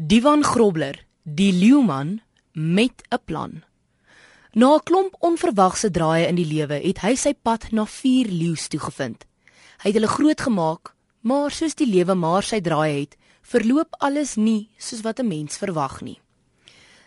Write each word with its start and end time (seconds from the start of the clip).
Divan 0.00 0.44
Grobler, 0.44 0.94
die 1.22 1.52
leeuman 1.52 2.20
met 2.52 3.02
'n 3.10 3.18
plan. 3.24 3.62
Na 4.52 4.74
'n 4.74 4.82
klomp 4.82 5.16
onverwagse 5.18 5.90
draaie 5.90 6.26
in 6.26 6.34
die 6.34 6.46
lewe 6.46 6.74
het 6.74 6.98
hy 6.98 7.14
sy 7.14 7.34
pad 7.42 7.72
na 7.72 7.84
vier 7.84 8.26
leeu's 8.26 8.68
toe 8.68 8.80
gevind. 8.80 9.24
Hy 9.82 9.90
het 9.90 9.94
hulle 9.94 10.06
grootgemaak, 10.06 10.94
maar 11.20 11.50
soos 11.50 11.74
die 11.74 11.86
lewe 11.86 12.14
maar 12.14 12.42
sy 12.42 12.60
draaie 12.60 13.00
het, 13.00 13.16
verloop 13.42 13.88
alles 13.98 14.36
nie 14.36 14.68
soos 14.78 15.00
wat 15.00 15.18
'n 15.18 15.28
mens 15.28 15.56
verwag 15.56 16.00
nie. 16.02 16.20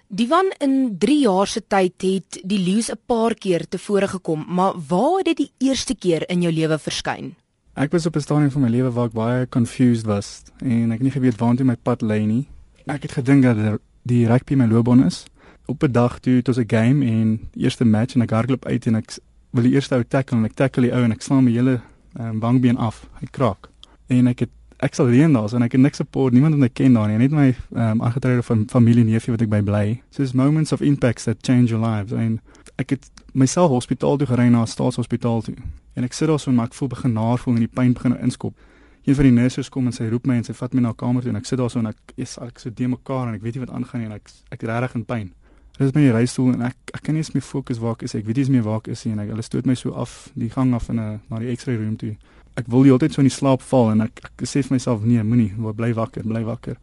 Divan 0.08 0.52
in 0.60 0.98
3 0.98 1.20
jaar 1.20 1.48
se 1.48 1.62
tyd 1.68 2.02
het 2.02 2.40
die 2.44 2.60
leeu's 2.60 2.90
'n 2.92 3.00
paar 3.06 3.34
keer 3.36 3.68
tevore 3.70 4.08
gekom, 4.08 4.46
maar 4.48 4.74
waar 4.88 5.18
het 5.18 5.26
dit 5.26 5.38
die 5.38 5.52
eerste 5.58 5.96
keer 5.96 6.30
in 6.30 6.42
jou 6.42 6.54
lewe 6.54 6.78
verskyn? 6.80 7.36
Ek 7.74 7.92
was 7.92 8.06
op 8.06 8.16
'n 8.16 8.22
stadium 8.22 8.52
van 8.52 8.62
my 8.62 8.70
lewe 8.70 8.92
waar 8.92 9.06
ek 9.06 9.14
baie 9.14 9.50
confused 9.50 10.06
was 10.06 10.44
en 10.60 10.92
ek 10.92 11.00
nie 11.00 11.12
geweet 11.12 11.38
waartoe 11.38 11.66
my 11.66 11.76
pad 11.76 12.02
lei 12.02 12.26
nie. 12.26 12.48
Ek 12.86 13.02
het 13.02 13.12
gedink 13.12 13.44
dat 13.44 13.80
die 14.10 14.26
rugby 14.28 14.56
my 14.58 14.66
loopbaan 14.66 15.06
is. 15.06 15.26
Op 15.66 15.84
'n 15.84 15.92
dag 15.92 16.20
toe 16.20 16.36
het 16.36 16.48
ons 16.48 16.58
'n 16.58 16.68
game 16.68 17.06
en 17.06 17.50
eerste 17.54 17.86
match 17.86 18.16
en 18.16 18.22
ek 18.22 18.30
hardloop 18.30 18.66
uit 18.66 18.86
en 18.86 18.96
ek 18.96 19.18
wil 19.50 19.64
die 19.64 19.74
eerste 19.74 19.96
ou 19.96 20.04
tackle 20.04 20.38
en 20.38 20.46
ek 20.46 20.54
tackle 20.54 20.82
die 20.82 20.94
ou 20.94 21.04
en 21.04 21.12
ek 21.12 21.22
slaan 21.22 21.44
my 21.44 21.52
hele 21.52 21.80
um, 22.20 22.40
wangbeen 22.40 22.78
af. 22.78 23.08
Hy 23.20 23.28
kraak. 23.32 23.70
En 24.08 24.28
ek 24.28 24.40
het 24.40 24.50
ek 24.78 24.94
sal 24.94 25.06
leen 25.06 25.34
daar 25.34 25.54
en 25.54 25.62
ek 25.62 25.72
het 25.72 25.82
niks 25.82 25.98
support, 25.98 26.34
niemand 26.34 26.56
wat 26.56 26.64
ek 26.64 26.74
ken 26.74 26.94
daar 26.94 27.08
nie, 27.08 27.18
net 27.18 27.32
my 27.32 27.56
um, 27.76 28.02
aangetrede 28.02 28.44
van 28.44 28.64
familie 28.68 29.04
neefie 29.04 29.32
wat 29.32 29.42
ek 29.42 29.50
by 29.50 29.62
bly. 29.62 30.02
So 30.10 30.24
it's 30.24 30.34
moments 30.34 30.72
of 30.72 30.82
impacts 30.82 31.24
that 31.24 31.38
change 31.42 31.70
your 31.70 31.86
lives. 31.86 32.12
En 32.12 32.40
ek 32.76 32.90
het 32.90 33.12
myself 33.34 33.70
hospitaal 33.70 34.18
toe 34.18 34.28
gery 34.28 34.48
na 34.50 34.62
'n 34.62 34.68
staatshospitaal 34.68 35.42
toe. 35.42 35.56
En 35.94 36.04
ek 36.04 36.14
sit 36.14 36.28
daar 36.28 36.40
so 36.40 36.50
en 36.50 36.56
maar 36.56 36.66
ek 36.66 36.74
voel 36.74 36.88
begin 36.88 37.14
naar 37.14 37.38
voel 37.38 37.54
en 37.54 37.60
die 37.60 37.68
pyn 37.74 37.94
begin 37.94 38.20
inskop 38.20 38.58
een 39.06 39.16
van 39.16 39.24
die 39.24 39.32
nurses 39.34 39.70
kom 39.70 39.88
en 39.90 39.94
sy 39.96 40.06
roep 40.12 40.28
my 40.30 40.36
en 40.38 40.44
sy 40.46 40.54
vat 40.54 40.74
my 40.74 40.82
na 40.82 40.90
'n 40.90 40.96
kamer 40.96 41.22
toe 41.22 41.32
en 41.32 41.38
ek 41.38 41.46
sit 41.46 41.58
daar 41.58 41.70
so 41.70 41.80
en 41.80 41.88
ek 41.88 42.14
is 42.18 42.38
ek 42.38 42.60
so 42.60 42.70
de 42.70 42.88
mekaar 42.88 43.28
en 43.28 43.36
ek 43.36 43.42
weet 43.42 43.56
nie 43.56 43.66
wat 43.66 43.74
aangaan 43.74 44.02
nie 44.02 44.10
en 44.10 44.14
ek 44.14 44.30
ek 44.52 44.62
regtig 44.62 44.96
in 44.96 45.06
pyn. 45.06 45.32
Hulle 45.78 45.88
is 45.90 45.96
my 45.96 46.12
reistool 46.12 46.54
en 46.54 46.62
ek 46.62 46.76
ek 46.94 47.02
kan 47.02 47.16
nie 47.16 47.22
eens 47.22 47.34
meer 47.34 47.42
fokus 47.42 47.80
waar 47.80 47.94
ek 47.94 48.04
is. 48.04 48.16
Ek 48.16 48.26
weet 48.26 48.36
nie 48.36 48.44
eens 48.44 48.50
meer 48.50 48.64
waar 48.64 48.78
ek 48.78 48.88
is 48.88 49.06
nie 49.06 49.14
en 49.14 49.20
ek, 49.20 49.30
hulle 49.30 49.42
stoot 49.42 49.66
my 49.66 49.74
so 49.74 49.92
af 49.92 50.30
die 50.36 50.50
gang 50.50 50.74
af 50.74 50.90
in 50.90 51.00
'n 51.00 51.20
na 51.30 51.40
die 51.40 51.56
X-ray 51.56 51.78
room 51.78 51.98
toe. 51.98 52.16
Ek 52.56 52.68
wil 52.68 52.84
die 52.84 52.90
hele 52.90 53.00
tyd 53.00 53.14
so 53.14 53.22
in 53.22 53.28
die 53.28 53.36
slaap 53.36 53.62
val 53.62 53.92
en 53.92 54.02
ek 54.02 54.22
ek 54.24 54.46
sê 54.46 54.62
vir 54.62 54.76
myself 54.76 55.04
nee, 55.04 55.24
moenie, 55.24 55.54
bly 55.76 55.94
wakker, 55.94 56.24
bly 56.24 56.44
wakker. 56.44 56.78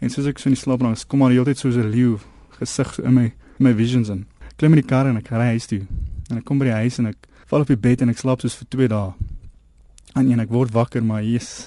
En 0.00 0.10
soos 0.10 0.26
ek 0.26 0.38
so 0.38 0.48
in 0.48 0.54
die 0.54 0.60
slaap 0.60 0.80
raak, 0.82 1.08
kom 1.08 1.18
maar 1.18 1.30
die 1.30 1.38
hele 1.38 1.46
tyd 1.46 1.58
so 1.58 1.68
'n 1.68 1.90
leeu 1.90 2.18
gesig 2.60 2.94
so 2.94 3.02
in 3.02 3.14
my 3.14 3.24
in 3.24 3.64
my 3.64 3.72
visions 3.72 4.08
in. 4.08 4.26
Klim 4.56 4.72
in 4.72 4.80
die 4.80 4.86
kar 4.88 5.06
en 5.06 5.16
ek 5.16 5.30
ry 5.30 5.50
huis 5.56 5.66
toe. 5.66 5.86
En 6.30 6.38
ek 6.38 6.44
kom 6.44 6.58
by 6.58 6.66
die 6.66 6.72
huis 6.72 6.98
en 6.98 7.06
ek 7.06 7.16
val 7.46 7.60
op 7.60 7.66
die 7.66 7.76
bed 7.76 8.02
en 8.02 8.08
ek 8.10 8.18
slaap 8.18 8.40
soos 8.40 8.54
vir 8.54 8.66
2 8.70 8.88
dae 8.88 9.12
aan 10.12 10.30
een 10.30 10.40
ek 10.40 10.52
word 10.52 10.72
wakker 10.72 11.04
maar 11.04 11.22
hier's 11.22 11.66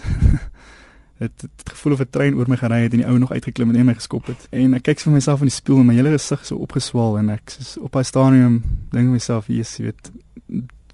dit 1.17 1.41
het 1.45 1.69
gevoel 1.73 1.93
of 1.93 1.99
'n 1.99 2.09
trein 2.09 2.35
oor 2.35 2.47
my 2.47 2.57
gery 2.57 2.81
het 2.81 2.91
en 2.91 2.97
die 2.97 3.07
ou 3.07 3.17
nog 3.17 3.31
uitgeklim 3.31 3.69
en 3.69 3.75
in 3.75 3.85
my 3.85 3.93
geskop 3.93 4.25
het. 4.25 4.47
En 4.49 4.73
ek 4.73 4.83
kyk 4.83 4.99
vir 4.99 5.13
myself 5.13 5.39
in 5.39 5.49
die 5.49 5.55
spieël 5.55 5.79
en 5.79 5.85
my 5.85 5.93
hele 5.93 6.13
gesig 6.13 6.45
so 6.45 6.55
opgeswaal 6.55 7.17
en 7.17 7.29
ek 7.29 7.55
is 7.59 7.77
op 7.77 7.95
'n 7.95 8.03
stadium 8.03 8.63
dink 8.91 9.09
myself 9.09 9.45
hier's 9.45 9.77
jy 9.77 9.83
weet 9.83 10.11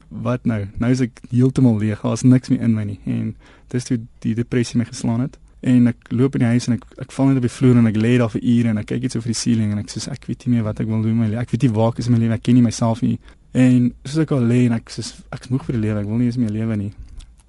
wat 0.08 0.46
nou? 0.46 0.68
Nou 0.78 0.92
is 0.92 1.02
ek 1.02 1.22
heeltemal 1.30 1.78
leeg. 1.78 2.02
Daar's 2.02 2.22
niks 2.22 2.50
meer 2.50 2.62
in 2.62 2.74
my 2.74 2.84
nie. 2.84 3.00
En 3.06 3.36
dis 3.68 3.84
toe 3.84 4.00
die 4.20 4.36
depressie 4.36 4.78
my 4.78 4.86
geslaan 4.86 5.20
het. 5.20 5.40
En 5.60 5.88
ek 5.88 6.12
loop 6.12 6.36
in 6.36 6.40
die 6.40 6.48
huis 6.48 6.68
en 6.68 6.74
ek 6.74 6.86
ek 6.98 7.12
val 7.12 7.28
net 7.28 7.36
op 7.36 7.42
die 7.42 7.50
vloer 7.50 7.78
en 7.78 7.88
ek 7.88 7.98
lê 7.98 8.18
daar 8.18 8.30
vir 8.30 8.44
ure 8.44 8.70
en 8.70 8.78
ek 8.78 8.86
kyk 8.86 9.04
iets 9.04 9.16
oor 9.16 9.24
die 9.24 9.34
ceiling 9.34 9.72
en 9.72 9.78
ek 9.78 9.90
sê 9.90 10.12
ek 10.12 10.26
weet 10.26 10.46
nie 10.46 10.56
meer 10.56 10.64
wat 10.64 10.80
ek 10.80 10.88
wil 10.88 11.02
doen 11.02 11.18
my 11.18 11.30
ek 11.36 11.52
weet 11.52 11.62
nie 11.62 11.72
waar 11.72 11.90
ek 11.90 12.00
is 12.00 12.08
in 12.08 12.14
my 12.14 12.20
lewe 12.20 12.34
ek 12.34 12.44
ken 12.44 12.56
nie 12.56 12.62
myself 12.62 13.02
nie. 13.02 13.20
En 13.54 13.94
soos 14.04 14.18
ek 14.24 14.32
al 14.32 14.44
lê 14.44 14.66
en 14.66 14.74
ek 14.74 14.90
sê 14.90 15.02
ek 15.32 15.50
moeg 15.50 15.66
vir 15.66 15.76
die 15.76 15.82
lewe 15.88 16.00
ek 16.00 16.08
wil 16.08 16.18
nie 16.18 16.26
eens 16.26 16.38
meer 16.38 16.52
lewe 16.52 16.78
nie 16.78 16.92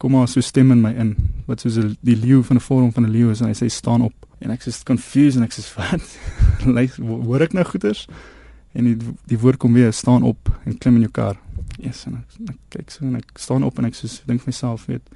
kom 0.04 0.12
maar 0.12 0.28
so 0.28 0.40
stem 0.40 0.70
in 0.70 0.82
my 0.84 0.90
in 1.00 1.14
wat 1.48 1.62
soos 1.64 1.78
die 2.04 2.16
leeu 2.16 2.42
van 2.44 2.56
'n 2.56 2.60
vorm 2.60 2.92
van 2.92 3.04
'n 3.04 3.10
leeu 3.10 3.30
is 3.30 3.40
en 3.40 3.46
hy 3.46 3.54
sê 3.56 3.70
staan 3.72 4.02
op. 4.02 4.12
En 4.38 4.50
ek 4.50 4.64
is 4.64 4.82
confused 4.82 5.36
en 5.36 5.42
ek 5.42 5.52
sê 5.52 5.62
wat? 5.76 6.18
Hoor 7.26 7.40
ek 7.40 7.52
nou 7.52 7.64
goeters 7.64 8.06
en 8.74 8.84
die 8.84 8.96
die 9.26 9.38
woord 9.38 9.56
kom 9.56 9.72
weer 9.72 9.92
staan 9.92 10.22
op 10.22 10.60
en 10.64 10.78
klim 10.78 10.94
in 10.94 11.00
jou 11.00 11.10
kar. 11.10 11.40
Yes 11.78 12.04
en 12.06 12.16
ek, 12.20 12.48
ek 12.48 12.58
kyk 12.68 12.90
so 12.90 13.04
en 13.04 13.16
ek 13.16 13.38
staan 13.38 13.64
op 13.64 13.78
en 13.78 13.84
ek 13.84 13.94
sê 13.94 14.26
dink 14.26 14.42
vir 14.42 14.52
myself 14.52 14.84
weet 14.86 15.08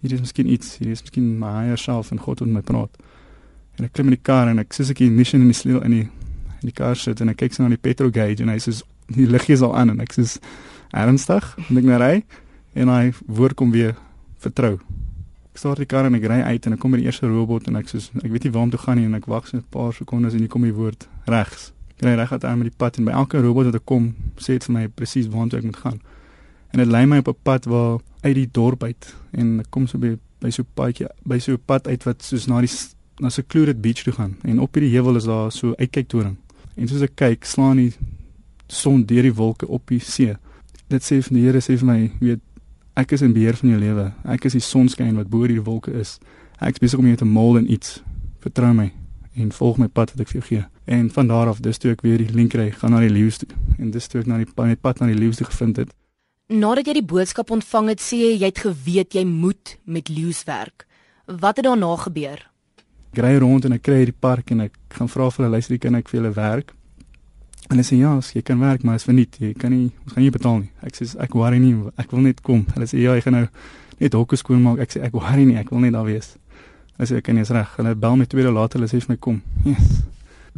hier 0.00 0.12
is 0.12 0.20
miskien 0.20 0.50
iets 0.50 0.78
hier 0.78 0.90
is 0.90 1.02
miskien 1.02 1.38
my 1.38 1.52
higher 1.60 1.78
self 1.78 2.10
en 2.10 2.18
God 2.18 2.40
wat 2.40 2.48
met 2.48 2.54
my 2.54 2.72
praat. 2.72 2.90
En 3.78 3.84
ek 3.84 3.92
klim 3.92 4.10
in 4.10 4.16
die 4.18 4.22
kar 4.22 4.48
en 4.48 4.58
ek 4.58 4.74
sê 4.74 4.90
ek 4.90 5.00
in 5.00 5.14
mission 5.14 5.40
in 5.40 5.54
die 5.54 5.60
sleutel 5.60 5.84
in 5.84 5.90
die 5.90 6.08
in 6.58 6.66
die 6.72 6.74
kar 6.74 6.96
sit 6.96 7.20
en 7.20 7.28
ek 7.28 7.36
kyk 7.36 7.54
so 7.54 7.62
na 7.62 7.68
die 7.68 7.78
petrol 7.78 8.10
gauge 8.10 8.42
en 8.42 8.48
hy 8.48 8.58
sê 8.58 8.74
die 9.14 9.30
liggie 9.30 9.54
is 9.54 9.62
al 9.62 9.76
aan 9.76 9.90
en 9.90 10.00
ek 10.00 10.12
sê 10.12 10.26
ernstig? 10.90 11.54
Ek 11.70 11.84
nou 11.84 12.02
ry 12.02 12.24
en 12.74 12.88
hy 12.88 13.12
woord 13.26 13.54
kom 13.54 13.70
weer 13.70 13.94
vertrou. 14.38 14.78
Ek 15.52 15.58
start 15.58 15.82
die 15.82 15.86
kar 15.90 16.06
en 16.06 16.14
ek 16.14 16.26
ry 16.30 16.40
uit 16.52 16.66
en 16.66 16.76
ek 16.76 16.80
kom 16.82 16.94
by 16.94 17.00
die 17.00 17.08
eerste 17.08 17.26
robot 17.26 17.66
en 17.68 17.76
ek 17.80 17.88
sê 17.90 17.98
ek 18.22 18.30
weet 18.30 18.44
nie 18.44 18.52
waar 18.54 18.68
om 18.68 18.70
te 18.70 18.78
gaan 18.78 19.00
nie 19.00 19.08
en 19.08 19.14
ek 19.18 19.26
wag 19.26 19.48
so 19.48 19.56
'n 19.56 19.64
paar 19.70 19.92
sekondes 19.92 20.34
en 20.34 20.40
hier 20.40 20.48
kom 20.48 20.62
die 20.62 20.74
woord 20.74 21.08
regs. 21.26 21.72
Ek 21.98 22.04
ry 22.06 22.14
reg 22.14 22.32
uit 22.32 22.44
aan 22.44 22.58
met 22.58 22.70
die 22.70 22.78
pad 22.78 22.98
en 22.98 23.04
by 23.04 23.12
elke 23.12 23.40
robot 23.42 23.66
wat 23.66 23.74
ek 23.74 23.84
kom, 23.84 24.14
sê 24.36 24.58
dit 24.58 24.64
vir 24.64 24.74
my 24.74 24.88
presies 24.88 25.26
waar 25.26 25.46
ek 25.46 25.64
moet 25.64 25.76
gaan. 25.76 26.00
En 26.72 26.78
dit 26.78 26.88
lei 26.88 27.06
my 27.06 27.18
op 27.18 27.28
'n 27.28 27.42
pad 27.42 27.64
waar 27.64 27.98
uit 28.22 28.34
die 28.34 28.48
dorp 28.52 28.82
uit 28.82 29.14
en 29.32 29.60
ek 29.60 29.70
kom 29.70 29.86
so 29.86 29.98
by 29.98 30.16
by 30.40 30.50
so 30.50 30.62
'n 30.62 30.68
padjie, 30.74 31.08
by 31.24 31.38
so 31.38 31.52
'n 31.52 31.62
pad 31.66 31.88
uit 31.88 32.04
wat 32.04 32.22
soos 32.22 32.46
na 32.46 32.60
die 32.60 32.70
na 33.20 33.28
se 33.28 33.42
Clued 33.42 33.80
Beach 33.82 34.02
toe 34.02 34.12
gaan 34.12 34.36
en 34.44 34.60
op 34.60 34.74
hierdie 34.74 34.94
heuwel 34.94 35.16
is 35.16 35.24
daar 35.24 35.52
so 35.52 35.74
uitkyktoring. 35.74 36.36
En 36.76 36.88
soos 36.88 37.02
ek 37.02 37.16
kyk, 37.16 37.44
slaan 37.44 37.76
die 37.76 37.92
son 38.68 39.04
deur 39.04 39.22
die 39.22 39.34
wolke 39.34 39.66
op 39.66 39.86
die 39.86 39.98
see. 39.98 40.36
Dit 40.88 41.02
sê 41.02 41.18
vir 41.22 41.34
die 41.34 41.44
Here 41.44 41.60
sê 41.60 41.76
vir 41.80 41.86
my, 41.86 42.10
weet 42.20 42.40
Ek 42.98 43.12
is 43.14 43.22
in 43.22 43.30
beheer 43.32 43.54
van 43.54 43.68
jou 43.70 43.78
lewe. 43.78 44.04
Ek 44.26 44.48
is 44.48 44.56
die 44.56 44.64
sonskyn 44.64 45.14
wat 45.14 45.28
bo 45.30 45.46
die 45.46 45.60
wolke 45.62 45.92
is. 45.94 46.16
Ek 46.58 46.74
is 46.74 46.82
besig 46.82 46.98
om 46.98 47.06
jou 47.06 47.18
te 47.20 47.28
mold 47.28 47.60
in 47.60 47.68
iets. 47.70 48.00
Vertrou 48.42 48.72
my 48.74 48.88
en 49.38 49.52
volg 49.54 49.76
my 49.78 49.86
pad 49.86 50.10
wat 50.10 50.24
ek 50.24 50.32
vir 50.32 50.38
jou 50.40 50.46
gee. 50.48 50.62
En 50.90 51.04
van 51.14 51.28
daar 51.30 51.46
af, 51.52 51.60
dis 51.62 51.78
toe 51.78 51.92
ek 51.92 52.02
weer 52.02 52.18
die 52.18 52.34
link 52.34 52.56
kry, 52.56 52.72
gaan 52.74 52.90
na 52.96 53.04
die 53.04 53.12
leeu's 53.12 53.38
toe. 53.38 53.46
En 53.78 53.92
dis 53.94 54.10
toe 54.10 54.24
ek 54.24 54.26
na 54.26 54.40
die 54.42 54.48
pad, 54.50 54.74
pad 54.82 54.98
na 54.98 55.06
die 55.12 55.18
leeu's 55.18 55.38
toe 55.38 55.46
gevind 55.46 55.78
het. 55.78 55.92
Nadat 56.50 56.90
jy 56.90 56.96
die 56.98 57.06
boodskap 57.06 57.52
ontvang 57.54 57.92
het, 57.92 58.02
sê 58.02 58.18
jy 58.18 58.32
jy 58.40 58.50
het 58.50 58.64
geweet 58.64 59.14
jy 59.14 59.22
moet 59.28 59.76
met 59.86 60.10
leeu's 60.10 60.42
werk. 60.48 60.88
Wat 61.30 61.60
het 61.60 61.68
daarna 61.68 61.92
gebeur? 62.02 62.42
Ek 63.14 63.22
ry 63.22 63.36
rond 63.38 63.68
en 63.68 63.78
ek 63.78 63.86
kry 63.86 64.02
hierdie 64.02 64.18
park 64.26 64.50
en 64.50 64.66
ek 64.66 64.74
gaan 64.98 65.12
vra 65.12 65.30
vir 65.30 65.44
hulle 65.44 65.54
luister, 65.54 65.78
kan 65.78 66.00
ek 66.00 66.10
vir 66.10 66.24
hulle 66.24 66.34
werk? 66.34 66.74
Hulle 67.68 67.84
sê 67.84 67.98
ja, 68.00 68.14
jy 68.34 68.42
kan 68.42 68.60
werk, 68.60 68.82
maar 68.82 68.96
is 68.96 69.04
verniet. 69.04 69.36
Jy 69.40 69.52
kan 69.60 69.72
nie, 69.74 69.90
ons 70.04 70.14
gaan 70.14 70.24
nie 70.24 70.32
betaal 70.32 70.60
nie. 70.62 70.70
Ek 70.88 70.96
sê 70.96 71.08
ek 71.20 71.34
worry 71.36 71.58
nie, 71.60 71.74
ek 72.00 72.10
wil 72.10 72.24
net 72.24 72.40
kom. 72.42 72.64
Hulle 72.74 72.88
sê 72.88 73.00
ja, 73.02 73.14
jy 73.14 73.24
gaan 73.26 73.36
nou 73.36 73.46
net 73.98 74.14
hokke 74.16 74.36
skoon 74.40 74.62
maak. 74.64 74.80
Ek 74.84 74.94
sê 74.94 75.02
ek 75.04 75.16
worry 75.18 75.44
nie, 75.44 75.58
ek 75.60 75.70
wil 75.70 75.84
net 75.84 75.92
daar 75.92 76.06
wees. 76.08 76.36
Hulle 76.96 77.10
sê 77.10 77.18
ek 77.20 77.28
kan 77.28 77.36
nie 77.36 77.44
reg. 77.44 77.74
Hulle 77.76 77.94
bel 77.94 78.16
my 78.16 78.26
twee 78.26 78.46
dae 78.46 78.54
later, 78.54 78.80
hulle 78.80 78.88
sê 78.88 79.02
vir 79.04 79.14
my 79.14 79.18
kom. 79.20 79.42
Yes. 79.68 80.00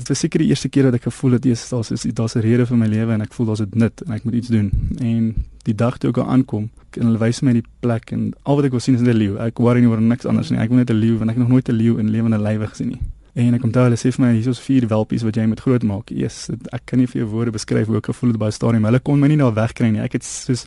Dit 0.01 0.09
was 0.09 0.21
seker 0.23 0.41
die 0.41 0.49
eerste 0.49 0.71
keer 0.73 0.87
dat 0.89 1.01
ek 1.01 1.09
gevoel 1.11 1.35
het 1.37 1.47
eers 1.51 1.67
daar's 1.69 1.91
is 1.93 2.07
daar's 2.17 2.37
'n 2.37 2.41
rede 2.41 2.65
vir 2.65 2.79
my 2.79 2.87
lewe 2.87 3.13
en 3.13 3.21
ek 3.21 3.35
voel 3.35 3.47
daar's 3.47 3.61
'n 3.61 3.71
nut 3.75 4.03
en 4.07 4.13
ek 4.13 4.25
moet 4.25 4.35
iets 4.35 4.49
doen. 4.49 4.71
En 5.01 5.35
die 5.65 5.75
dag 5.75 5.99
toe 5.99 6.11
ek 6.11 6.17
daar 6.17 6.31
aankom, 6.31 6.71
en 6.97 7.07
hulle 7.07 7.19
wys 7.19 7.43
my 7.43 7.53
die 7.53 7.65
plek 7.85 8.13
en 8.15 8.33
al 8.43 8.57
wat 8.57 8.65
ek 8.65 8.75
wil 8.75 8.81
sien 8.81 8.95
is 8.95 9.03
'n 9.03 9.13
leeu. 9.13 9.37
Ek 9.39 9.59
worry 9.59 9.81
nie 9.81 9.89
oor 9.89 10.01
niks 10.01 10.27
anders 10.27 10.51
nie. 10.51 10.59
Ek 10.59 10.69
wil 10.69 10.79
net 10.79 10.91
'n 10.91 10.97
leeu 10.97 11.19
want 11.19 11.31
ek 11.31 11.37
het 11.37 11.49
nog 11.49 11.53
nooit 11.53 11.69
'n 11.69 11.77
leeu 11.77 11.99
in 11.99 12.11
lewende 12.11 12.39
lywe 12.39 12.67
gesien 12.67 12.89
nie. 12.89 13.01
En 13.35 13.55
ek 13.55 13.61
kom 13.63 13.71
daar 13.71 13.89
hulle 13.89 13.99
sê 14.01 14.11
vir 14.11 14.25
my 14.25 14.31
hier 14.35 14.49
is 14.51 14.63
vier 14.65 14.87
welpies 14.91 15.23
wat 15.23 15.37
jy 15.39 15.47
moet 15.47 15.61
grootmaak. 15.61 16.11
Eers 16.11 16.49
ek 16.75 16.87
kan 16.91 16.99
nie 16.99 17.07
vir 17.11 17.23
jou 17.23 17.29
woorde 17.31 17.55
beskryf 17.55 17.87
hoe 17.87 18.01
ek 18.01 18.11
gevoel 18.11 18.35
het 18.35 18.41
by 18.43 18.51
stadium. 18.55 18.89
Hulle 18.89 19.01
kon 19.01 19.21
my 19.21 19.29
nie 19.31 19.39
daar 19.41 19.55
wegkry 19.55 19.91
nie. 19.91 20.03
Ek 20.03 20.19
het 20.19 20.27
soos 20.27 20.67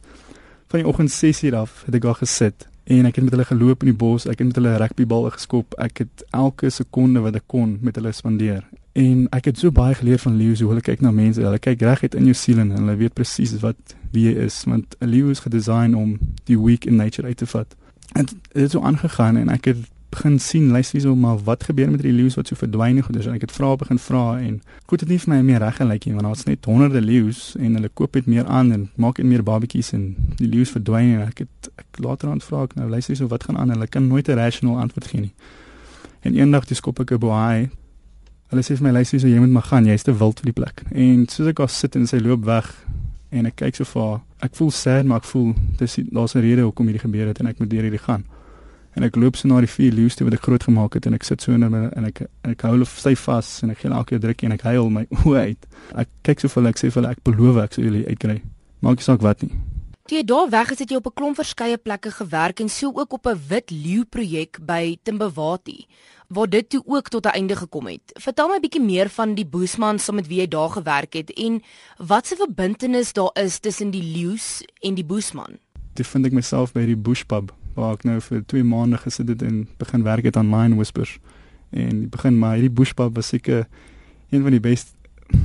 van 0.72 0.80
die 0.80 0.88
oggend 0.88 1.12
6:00 1.12 1.56
af 1.56 1.84
het 1.86 1.96
ek 1.96 2.02
daar 2.02 2.20
gesit 2.22 2.68
en 2.84 3.06
ek 3.06 3.16
het 3.16 3.24
met 3.24 3.34
hulle 3.34 3.46
geloop 3.46 3.84
in 3.84 3.92
die 3.92 3.98
bos. 3.98 4.26
Ek 4.26 4.40
het 4.40 4.48
met 4.48 4.56
hulle 4.56 4.78
rugbyballe 4.78 5.32
geskop. 5.32 5.76
Ek 5.78 5.98
het 5.98 6.24
elke 6.32 6.70
sekonde 6.70 7.20
wat 7.20 7.36
ek 7.36 7.48
kon 7.48 7.78
met 7.82 7.96
hulle 7.96 8.12
spandeer. 8.12 8.64
En 8.94 9.28
ek 9.32 9.46
het 9.46 9.60
so 9.60 9.72
baie 9.72 9.96
geleer 9.96 10.20
van 10.20 10.36
leeu's 10.38 10.60
hoe 10.60 10.70
hulle 10.70 10.82
kyk 10.82 11.02
na 11.02 11.12
mense. 11.12 11.42
Hulle 11.42 11.60
kyk 11.60 11.82
reguit 11.82 12.16
in 12.16 12.26
jou 12.30 12.36
siel 12.38 12.60
en 12.60 12.72
hulle 12.72 12.96
weet 12.96 13.14
presies 13.14 13.56
wat 13.62 13.96
wie 14.12 14.28
jy 14.30 14.44
is 14.46 14.64
want 14.66 14.96
'n 15.00 15.08
leeu 15.08 15.30
is 15.30 15.40
gedesign 15.40 15.96
om 15.96 16.20
die 16.46 16.60
weak 16.60 16.86
in 16.86 16.96
nature 16.96 17.28
uit 17.28 17.38
te 17.38 17.46
vat. 17.46 17.76
En 18.14 18.26
dit 18.26 18.38
het 18.54 18.72
so 18.72 18.82
aangegaan 18.82 19.38
en 19.38 19.50
ek 19.50 19.66
het 19.66 19.78
begin 20.14 20.38
sien, 20.40 20.70
luister 20.72 21.00
hierso 21.00 21.16
maar 21.16 21.40
wat 21.48 21.64
gebeur 21.68 21.90
met 21.92 22.02
die 22.06 22.14
leeu's 22.14 22.38
wat 22.40 22.50
so 22.50 22.58
verdwyn 22.60 23.00
en 23.00 23.06
goeders 23.08 23.28
en 23.30 23.36
ek 23.38 23.46
het 23.48 23.54
vra 23.56 23.74
begin 23.82 24.00
vra 24.00 24.24
en 24.40 24.60
goed 24.92 25.04
dit 25.04 25.14
nie 25.14 25.20
vir 25.24 25.32
my 25.34 25.40
meer 25.50 25.64
reg 25.64 25.80
gelyk 25.82 26.08
nie 26.08 26.16
want 26.18 26.28
daar's 26.30 26.46
net 26.50 26.70
honderde 26.70 27.02
leeu's 27.02 27.42
en 27.60 27.78
hulle 27.80 27.92
koop 28.02 28.18
net 28.20 28.30
meer 28.34 28.50
aan 28.60 28.72
en 28.76 28.88
maak 28.96 29.22
net 29.22 29.30
meer 29.32 29.44
babetjies 29.44 29.94
en 29.98 30.08
die 30.40 30.50
leeu's 30.50 30.74
verdwyn 30.76 31.16
en 31.18 31.28
ek 31.28 31.46
het 31.46 31.72
ek 31.82 32.02
later 32.06 32.32
aan 32.32 32.42
vra 32.46 32.64
ek 32.70 32.76
nou 32.80 32.90
luister 32.90 33.14
hierso 33.14 33.30
wat 33.34 33.48
gaan 33.50 33.58
aan 33.58 33.76
hulle 33.76 33.88
kan 33.88 34.08
nooit 34.08 34.30
'n 34.30 34.38
rational 34.38 34.80
antwoord 34.80 35.08
gee 35.08 35.22
nie. 35.22 35.34
En 36.24 36.36
eendag 36.36 36.66
dis 36.66 36.78
skop 36.78 37.00
ek 37.00 37.12
'n 37.12 37.20
boai. 37.20 37.70
Hulle 38.50 38.64
sê 38.64 38.78
vir 38.78 38.84
my 38.84 38.92
luister 38.92 39.20
hierso 39.20 39.34
jy 39.34 39.40
moet 39.40 39.56
maar 39.58 39.70
gaan, 39.72 39.86
jy's 39.86 40.04
te 40.04 40.18
wild 40.18 40.40
vir 40.40 40.54
die 40.54 40.60
plek. 40.62 40.84
En 40.92 41.28
soos 41.28 41.48
ek 41.48 41.58
daar 41.58 41.70
sit 41.70 41.96
en 41.96 42.08
sy 42.08 42.18
loop 42.18 42.46
weg 42.46 42.70
en 43.32 43.46
ek 43.46 43.56
kyk 43.56 43.76
so 43.76 43.84
vir 43.84 44.22
ek 44.46 44.56
voel 44.56 44.72
sad 44.72 45.06
maar 45.06 45.18
ek 45.24 45.30
voel 45.32 45.54
dis 45.80 46.00
daar's 46.12 46.36
'n 46.36 46.42
rede 46.42 46.62
hoekom 46.62 46.88
hierdie 46.88 47.06
gebeur 47.08 47.28
het 47.28 47.40
en 47.40 47.48
ek 47.48 47.60
moet 47.60 47.70
deur 47.70 47.82
hierdie 47.82 48.06
gaan 48.08 48.24
en 48.96 49.04
ek 49.04 49.16
loop 49.16 49.36
so 49.36 49.48
na 49.48 49.60
die 49.64 49.72
vier 49.72 49.94
leeu's 49.96 50.16
toe 50.16 50.28
wat 50.28 50.38
ek 50.38 50.46
groot 50.46 50.64
gemaak 50.64 50.94
het 50.98 51.08
en 51.10 51.18
ek 51.18 51.24
sit 51.24 51.42
so 51.42 51.54
in 51.54 51.66
my 51.74 51.90
en 51.98 52.06
ek 52.06 52.26
en 52.26 52.54
ek 52.54 52.66
hou 52.68 52.74
hulle 52.76 52.86
styf 52.90 53.28
vas 53.28 53.52
en 53.64 53.74
ek 53.74 53.84
gee 53.84 53.92
elke 53.92 54.20
drukkie 54.22 54.50
en 54.50 54.58
ek 54.58 54.66
huil 54.70 54.90
my 54.94 55.06
oë 55.26 55.46
uit. 55.50 55.70
Ek 56.06 56.10
kyk 56.24 56.44
so 56.44 56.54
vir 56.54 56.62
hulle 56.62 56.74
ek 56.76 56.82
sê 56.82 56.90
vir 56.90 57.02
hulle 57.02 57.14
ek 57.18 57.24
beloof 57.24 57.62
ek 57.64 57.78
sal 57.78 57.88
julle 57.90 58.04
uitkry. 58.10 58.42
Maak 58.84 59.00
nie 59.00 59.08
saak 59.08 59.24
wat 59.26 59.46
nie. 59.46 59.54
Toe 60.04 60.18
jy 60.18 60.26
daar 60.28 60.50
weg 60.52 60.74
is, 60.74 60.82
het 60.84 60.90
jy 60.92 60.98
op 61.00 61.08
'n 61.08 61.16
klomp 61.16 61.38
verskeie 61.40 61.78
plekke 61.78 62.12
gewerk 62.12 62.60
en 62.60 62.70
so 62.70 62.92
ook 62.92 63.14
op 63.14 63.28
'n 63.28 63.40
wit 63.48 63.72
leeu 63.72 64.04
projek 64.04 64.60
by 64.60 64.98
Timbawati 65.04 65.88
waar 66.34 66.50
dit 66.50 66.70
toe 66.70 66.82
ook 66.86 67.10
tot 67.10 67.26
'n 67.26 67.36
einde 67.40 67.56
gekom 67.56 67.88
het. 67.88 68.12
Vertel 68.20 68.48
my 68.48 68.56
'n 68.56 68.62
bietjie 68.62 68.82
meer 68.82 69.10
van 69.10 69.36
die 69.36 69.46
Boesman 69.46 70.00
saam 70.00 70.16
met 70.16 70.28
wie 70.28 70.40
jy 70.40 70.48
daar 70.48 70.70
gewerk 70.70 71.14
het 71.14 71.32
en 71.32 71.62
wat 71.98 72.28
se 72.28 72.36
verbintenis 72.36 73.14
daar 73.14 73.32
is 73.34 73.60
tussen 73.60 73.92
die 73.92 74.04
leeu's 74.04 74.64
en 74.82 74.94
die 74.96 75.06
Boesman. 75.06 75.58
Toe 75.94 76.06
vind 76.06 76.26
ek 76.26 76.32
myself 76.32 76.72
by 76.74 76.86
die 76.86 76.98
Bushpub 76.98 77.54
waar 77.74 77.94
ek 77.94 78.04
nou 78.04 78.20
vir 78.22 78.44
2 78.46 78.64
maande 78.64 78.98
gesit 78.98 79.28
het 79.28 79.42
en 79.42 79.68
begin 79.78 80.04
werk 80.04 80.24
het 80.24 80.38
aan 80.38 80.50
Line 80.56 80.76
Whispers. 80.76 81.20
En 81.70 82.10
begin 82.10 82.38
maar 82.40 82.54
hierdie 82.54 82.72
Bushpub 82.72 83.16
was 83.16 83.28
seker 83.28 83.68
een 84.30 84.42
van 84.42 84.52
die 84.52 84.60
beste 84.60 84.92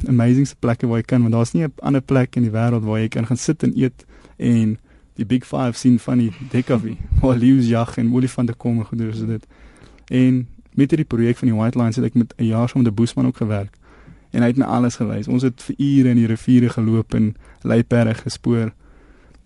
amazingste 0.08 0.56
plekke 0.58 0.86
waar 0.86 1.00
jy 1.00 1.04
kan 1.04 1.22
want 1.22 1.32
daar's 1.32 1.52
nie 1.52 1.64
'n 1.64 1.72
ander 1.80 2.00
plek 2.00 2.36
in 2.36 2.42
die 2.42 2.50
wêreld 2.50 2.84
waar 2.84 3.00
jy 3.00 3.08
kan 3.08 3.26
gaan 3.26 3.36
sit 3.36 3.62
en 3.62 3.72
eet 3.76 4.04
en 4.36 4.78
die 5.14 5.26
Big 5.26 5.46
5 5.46 5.76
sien 5.76 5.98
van 5.98 6.18
die 6.18 6.32
Dekavie 6.50 6.96
waar 7.20 7.36
leeu's 7.44 7.68
jag 7.68 7.96
en 7.96 8.12
olifante 8.14 8.54
kom 8.54 8.78
en 8.78 8.84
goeie 8.84 9.14
so 9.14 9.26
dit. 9.26 9.46
En 10.08 10.46
met 10.74 10.90
hierdie 10.90 11.06
projek 11.06 11.36
van 11.36 11.48
die 11.48 11.56
White 11.56 11.78
Lines 11.78 11.96
het 11.96 12.04
ek 12.04 12.14
met 12.14 12.34
'n 12.36 12.44
jaar 12.44 12.68
saam 12.68 12.82
met 12.82 12.92
'n 12.92 12.94
boesman 12.94 13.26
ook 13.26 13.36
gewerk. 13.36 13.74
En 14.30 14.40
hy 14.40 14.46
het 14.46 14.56
my 14.56 14.64
alles 14.64 14.96
gewys. 14.96 15.28
Ons 15.28 15.42
het 15.42 15.62
vir 15.62 15.74
ure 15.78 16.08
in 16.08 16.16
die 16.16 16.26
riviere 16.26 16.68
geloop 16.68 17.14
en 17.14 17.34
luiperde 17.62 18.14
gespoor 18.14 18.72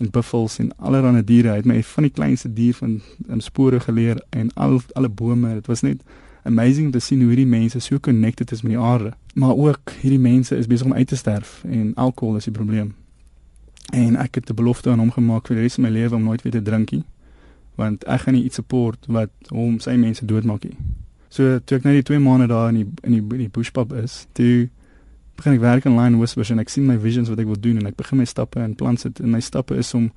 en 0.02 0.10
buffels 0.10 0.58
en 0.58 0.70
allerlei 0.78 1.22
diere. 1.24 1.54
Hy 1.54 1.62
het 1.62 1.68
my 1.68 1.82
van 1.82 2.06
die 2.06 2.12
kleinste 2.12 2.50
dier 2.52 2.74
van 2.74 3.00
in 3.28 3.40
spore 3.40 3.80
geleer 3.80 4.22
en 4.30 4.50
al 4.54 4.80
alle 4.98 5.08
bome. 5.08 5.54
Dit 5.54 5.70
was 5.70 5.84
net 5.86 6.02
amazing 6.42 6.86
om 6.86 6.92
te 6.92 7.00
sien 7.00 7.20
hoe 7.22 7.30
hierdie 7.30 7.46
mense 7.46 7.80
so 7.80 7.98
connected 7.98 8.52
is 8.52 8.62
met 8.62 8.74
die 8.74 8.80
aarde. 8.80 9.12
Maar 9.34 9.56
ook 9.56 9.94
hierdie 10.00 10.20
mense 10.20 10.56
is 10.56 10.66
besig 10.66 10.86
om 10.86 10.94
uit 10.94 11.08
te 11.08 11.16
sterf 11.16 11.62
en 11.68 11.94
alkohol 11.94 12.36
is 12.36 12.50
die 12.50 12.54
probleem. 12.54 12.94
En 13.92 14.16
ek 14.16 14.34
het 14.34 14.50
'n 14.50 14.54
belofte 14.54 14.90
aan 14.90 14.98
hom 14.98 15.10
gemaak 15.10 15.46
vir 15.46 15.56
die 15.56 15.62
res 15.62 15.74
van 15.74 15.84
my 15.84 15.90
lewe 15.90 16.14
om 16.14 16.22
nooit 16.22 16.42
weer 16.42 16.52
te 16.52 16.62
drink 16.62 16.90
nie. 16.90 17.04
Want 17.74 18.04
ek 18.04 18.20
gaan 18.20 18.34
nie 18.34 18.44
iets 18.44 18.54
support 18.54 19.06
wat 19.06 19.30
hom 19.48 19.78
sy 19.78 19.96
mense 19.96 20.24
doodmaak 20.24 20.64
nie. 20.64 20.76
So 21.28 21.58
toe 21.64 21.78
ek 21.78 21.84
nou 21.84 21.94
die 21.94 22.02
2 22.02 22.18
maande 22.18 22.46
daar 22.46 22.68
in 22.68 22.74
die 22.74 22.88
in 23.02 23.12
die, 23.12 23.38
die 23.38 23.48
bushpub 23.48 23.92
is, 23.92 24.26
toe 24.32 24.68
begin 25.42 25.56
ek 25.58 25.62
werk 25.64 25.86
in 25.90 25.96
line 25.98 26.20
whispers 26.20 26.52
en 26.54 26.62
ek 26.62 26.70
sien 26.70 26.86
my 26.86 26.94
visions 27.02 27.30
wat 27.32 27.40
ek 27.42 27.48
wil 27.50 27.58
doen 27.58 27.80
en 27.80 27.88
ek 27.90 27.96
begin 27.98 28.20
my 28.22 28.26
stappe 28.30 28.60
en 28.62 28.76
plan 28.78 28.94
sit 28.96 29.18
en 29.18 29.32
my 29.34 29.40
stappe 29.42 29.74
is 29.74 29.90
om 29.98 30.12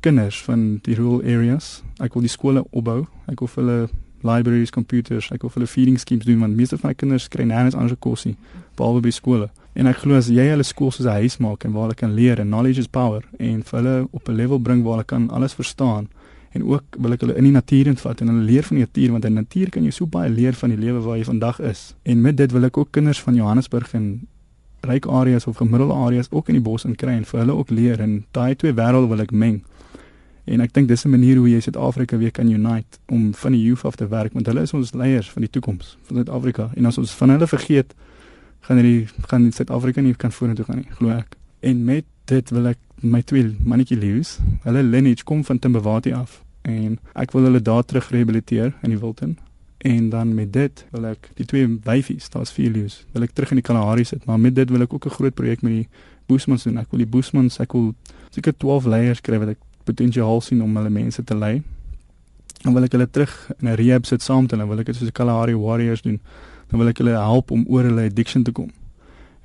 kinders 0.00 0.38
van 0.46 0.78
die 0.86 0.94
rural 0.94 1.24
areas, 1.26 1.80
ek 2.00 2.14
wil 2.14 2.22
die 2.24 2.30
skole 2.30 2.62
opbou. 2.70 3.02
Ek 3.28 3.42
wil 3.42 3.50
vir 3.50 3.62
hulle 3.64 3.80
libraries, 4.22 4.70
computers, 4.70 5.30
ek 5.34 5.42
wil 5.42 5.50
vir 5.50 5.60
hulle 5.62 5.72
feeding 5.72 5.98
schemes 5.98 6.28
doen 6.28 6.38
want 6.44 6.56
meeste 6.56 6.78
van 6.78 6.92
my 6.92 6.94
kinders 7.02 7.26
kry 7.32 7.48
nêrens 7.48 7.74
anders 7.74 7.98
kos 8.00 8.28
nie 8.28 8.36
behalwe 8.78 9.02
by 9.08 9.12
skole. 9.16 9.50
En 9.74 9.90
ek 9.90 10.04
glo 10.04 10.18
as 10.20 10.30
jy 10.30 10.46
hulle 10.52 10.66
skool 10.66 10.94
soos 10.94 11.06
'n 11.06 11.18
huis 11.24 11.38
maak 11.42 11.64
en 11.64 11.74
waar 11.74 11.88
hulle 11.88 11.98
kan 11.98 12.14
leer 12.14 12.38
en 12.38 12.46
knowledge 12.46 12.80
is 12.80 12.88
power 12.88 13.22
en 13.38 13.62
vir 13.62 13.78
hulle 13.80 14.08
op 14.12 14.28
'n 14.28 14.36
level 14.36 14.58
bring 14.58 14.84
waar 14.84 15.02
hulle 15.02 15.04
kan 15.04 15.30
alles 15.30 15.54
verstaan 15.54 16.08
en 16.52 16.62
ook 16.64 16.84
wil 16.98 17.12
ek 17.12 17.20
hulle 17.20 17.36
in 17.36 17.44
die 17.44 17.52
natuur 17.52 17.86
invat 17.86 18.20
en 18.20 18.28
hulle 18.28 18.44
leer 18.44 18.62
van 18.62 18.76
die 18.76 18.86
natuur 18.86 19.10
want 19.10 19.24
in 19.24 19.34
die 19.34 19.42
natuur 19.42 19.70
kan 19.70 19.84
jy 19.84 19.90
so 19.90 20.06
baie 20.06 20.30
leer 20.30 20.54
van 20.54 20.70
die 20.70 20.78
lewe 20.78 21.00
waar 21.00 21.16
jy 21.16 21.24
vandag 21.24 21.60
is. 21.60 21.94
En 22.02 22.20
met 22.20 22.36
dit 22.36 22.50
wil 22.52 22.64
ek 22.64 22.76
ook 22.76 22.90
kinders 22.90 23.20
van 23.20 23.34
Johannesburg 23.34 23.94
en 23.94 24.26
ryk 24.86 25.06
areas 25.06 25.46
of 25.46 25.56
gemiddelde 25.56 25.94
areas 25.94 26.30
ook 26.30 26.48
in 26.48 26.54
die 26.54 26.62
bos 26.62 26.84
in 26.84 26.96
kry 26.96 27.12
en 27.16 27.24
vir 27.24 27.40
hulle 27.40 27.56
ook 27.56 27.70
leer 27.70 28.00
en 28.00 28.24
daai 28.36 28.54
twee 28.56 28.72
wêrelde 28.72 29.08
wil 29.08 29.20
ek 29.20 29.32
meng. 29.32 29.60
En 30.50 30.60
ek 30.60 30.72
dink 30.74 30.88
dis 30.88 31.04
'n 31.04 31.10
manier 31.10 31.36
hoe 31.36 31.48
jy 31.48 31.60
Suid-Afrika 31.60 32.16
weer 32.16 32.30
kan 32.30 32.48
unite 32.48 32.98
om 33.06 33.34
van 33.34 33.52
die 33.52 33.62
youth 33.62 33.84
af 33.84 33.96
te 33.96 34.08
werk 34.08 34.32
want 34.32 34.46
hulle 34.46 34.60
is 34.60 34.72
ons 34.72 34.92
leiers 34.92 35.30
van 35.30 35.42
die 35.42 35.50
toekoms 35.50 35.98
van 36.02 36.16
Suid-Afrika. 36.16 36.70
En 36.74 36.86
as 36.86 36.98
ons 36.98 37.10
van 37.10 37.30
hulle 37.30 37.46
vergeet, 37.46 37.94
gaan 38.60 38.76
hierdie 38.76 39.08
gaan 39.28 39.52
Suid-Afrika 39.52 40.00
nie 40.00 40.14
kan 40.14 40.32
vorentoe 40.32 40.64
gaan 40.64 40.76
nie, 40.76 40.90
glo 40.98 41.10
ek. 41.10 41.36
En 41.60 41.84
met 41.84 42.04
dit 42.24 42.50
wil 42.50 42.66
ek 42.66 42.78
my 43.00 43.22
twee 43.22 43.56
mannetjie 43.64 43.98
leeu's, 43.98 44.38
hulle 44.62 44.82
lineage 44.82 45.24
kom 45.24 45.44
van 45.44 45.58
Timbawati 45.58 46.12
af 46.12 46.42
en 46.62 46.98
ek 47.14 47.32
wil 47.32 47.42
hulle 47.48 47.62
daar 47.62 47.84
terug 47.84 48.10
rehabiliteer 48.10 48.74
in 48.82 48.90
die 48.90 48.98
Wilton. 48.98 49.38
En 49.80 50.08
dan 50.08 50.34
met 50.34 50.52
dit 50.52 50.84
wil 50.90 51.06
ek 51.08 51.30
die 51.38 51.46
twee 51.48 51.68
wyfies, 51.84 52.28
daar's 52.28 52.52
vier 52.52 52.70
leeu's, 52.70 52.98
wil 53.14 53.24
ek 53.24 53.32
terug 53.32 53.54
in 53.54 53.60
die 53.62 53.64
Kalahari 53.64 54.04
sit, 54.04 54.26
maar 54.28 54.40
met 54.40 54.54
dit 54.54 54.68
wil 54.68 54.84
ek 54.84 54.92
ook 54.92 55.06
'n 55.06 55.16
groot 55.16 55.34
projek 55.34 55.62
met 55.62 55.72
die 55.72 55.88
Boesmans 56.26 56.66
doen. 56.68 56.76
Ek 56.78 56.90
wil 56.90 56.98
die 56.98 57.08
Boesmans, 57.08 57.58
ek 57.60 57.72
wil 57.72 57.94
seker 58.30 58.52
12 58.56 58.84
leiers 58.84 59.20
kry 59.20 59.38
wat 59.38 59.48
ek 59.48 59.58
potensiaal 59.84 60.40
sien 60.40 60.62
om 60.62 60.76
hulle 60.76 60.90
mense 60.90 61.24
te 61.24 61.34
lei. 61.34 61.62
Dan 62.62 62.74
wil 62.74 62.84
ek 62.84 62.92
hulle 62.92 63.10
terug 63.10 63.32
in 63.60 63.68
'n 63.68 63.74
rehab 63.74 64.06
sit 64.06 64.22
saam 64.22 64.42
met 64.42 64.50
hulle, 64.50 64.68
wil 64.68 64.78
ek 64.78 64.86
dit 64.86 64.96
soos 64.96 65.08
die 65.08 65.16
Kalahari 65.16 65.56
Warriors 65.56 66.02
doen. 66.02 66.20
Dan 66.68 66.78
wil 66.78 66.88
ek 66.88 66.98
hulle 66.98 67.16
help 67.16 67.50
om 67.50 67.64
oor 67.68 67.82
hulle 67.82 68.04
addiction 68.04 68.42
te 68.42 68.52
kom. 68.52 68.70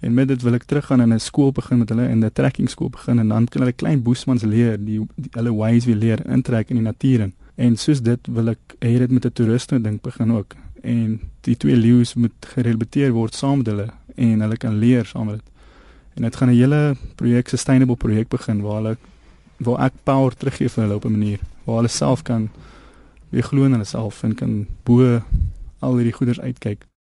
En 0.01 0.13
met 0.13 0.27
dit 0.27 0.41
wil 0.41 0.53
ek 0.53 0.63
teruggaan 0.63 1.01
in 1.01 1.13
'n 1.13 1.19
skool 1.19 1.51
begin 1.51 1.77
met 1.77 1.89
hulle 1.89 2.09
in 2.09 2.23
'n 2.23 2.31
trekking 2.33 2.69
skool 2.69 2.89
begin 2.89 3.19
en 3.19 3.27
dan 3.27 3.47
kan 3.47 3.61
hulle 3.61 3.73
klein 3.73 4.01
boesmans 4.03 4.43
leer, 4.43 4.77
die, 4.77 4.99
die 5.15 5.29
hulle 5.31 5.53
ways 5.53 5.85
weer 5.85 5.95
leer 5.95 6.25
intrek 6.27 6.69
in 6.69 6.75
die 6.75 6.85
natuur 6.85 7.19
in. 7.19 7.33
En 7.55 7.77
soos 7.77 8.01
dit 8.01 8.27
wil 8.27 8.51
ek 8.51 8.75
hê 8.83 8.97
dit 8.99 9.11
met 9.11 9.25
'n 9.25 9.31
toeriste 9.31 9.81
ding 9.81 10.01
begin 10.01 10.31
ook. 10.31 10.55
En 10.81 11.19
die 11.41 11.57
twee 11.57 11.75
leeu's 11.75 12.13
moet 12.13 12.35
gerehabiliteer 12.39 13.11
word 13.11 13.33
saam 13.33 13.57
met 13.57 13.67
hulle 13.67 13.87
en 14.15 14.39
hulle 14.41 14.57
kan 14.57 14.77
leer 14.77 15.05
saam 15.05 15.25
met 15.25 15.35
dit. 15.35 15.49
En 16.15 16.21
dit 16.21 16.35
gaan 16.35 16.49
'n 16.49 16.55
hele 16.55 16.95
projek 17.15 17.47
sustainable 17.47 17.95
projek 17.95 18.27
begin 18.27 18.61
waar 18.61 18.75
hulle 18.75 18.97
waar 19.57 19.85
ek 19.85 19.93
power 20.03 20.35
teruggee 20.35 20.69
vir 20.69 20.83
hulle 20.83 20.95
op 20.95 21.05
'n 21.05 21.11
manier 21.11 21.39
waar 21.63 21.75
hulle 21.75 21.87
self 21.87 22.21
kan 22.21 22.49
weer 23.29 23.43
glo 23.43 23.65
in 23.65 23.71
hulle 23.71 23.83
self 23.85 24.23
en 24.23 24.35
kan 24.35 24.67
bo 24.83 25.21
al 25.79 25.95
hierdie 25.95 26.13
goeders 26.13 26.39
uitkyk. 26.39 26.85